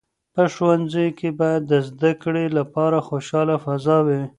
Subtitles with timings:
[0.33, 4.21] په ښوونځیو کې باید د زده کړې لپاره خوشاله فضا وي.